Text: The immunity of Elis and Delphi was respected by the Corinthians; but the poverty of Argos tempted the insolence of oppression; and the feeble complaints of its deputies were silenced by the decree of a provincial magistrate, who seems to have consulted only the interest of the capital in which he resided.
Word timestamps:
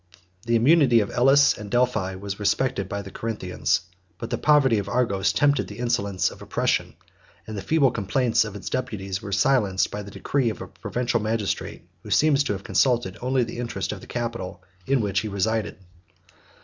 The 0.47 0.55
immunity 0.55 0.99
of 0.99 1.11
Elis 1.11 1.55
and 1.55 1.69
Delphi 1.69 2.15
was 2.15 2.39
respected 2.39 2.89
by 2.89 3.03
the 3.03 3.11
Corinthians; 3.11 3.81
but 4.17 4.31
the 4.31 4.37
poverty 4.39 4.79
of 4.79 4.89
Argos 4.89 5.31
tempted 5.31 5.67
the 5.67 5.77
insolence 5.77 6.31
of 6.31 6.41
oppression; 6.41 6.95
and 7.45 7.55
the 7.55 7.61
feeble 7.61 7.91
complaints 7.91 8.43
of 8.43 8.55
its 8.55 8.67
deputies 8.67 9.21
were 9.21 9.31
silenced 9.31 9.91
by 9.91 10.01
the 10.01 10.09
decree 10.09 10.49
of 10.49 10.59
a 10.59 10.65
provincial 10.67 11.19
magistrate, 11.19 11.87
who 12.01 12.09
seems 12.09 12.43
to 12.45 12.53
have 12.53 12.63
consulted 12.63 13.15
only 13.21 13.43
the 13.43 13.59
interest 13.59 13.91
of 13.91 14.01
the 14.01 14.07
capital 14.07 14.63
in 14.87 15.01
which 15.01 15.19
he 15.19 15.27
resided. 15.27 15.77